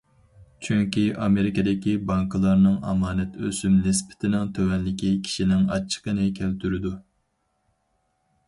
چۈنكى 0.67 1.01
ئامېرىكىدىكى 1.25 1.93
بانكىلارنىڭ 2.11 2.79
ئامانەت 2.93 3.37
ئۆسۈم 3.49 3.77
نىسبىتىنىڭ 3.83 4.49
تۆۋەنلىكى 4.57 5.13
كىشىنىڭ 5.29 5.71
ئاچچىقىنى 5.77 6.27
كەلتۈرىدۇ. 6.41 6.99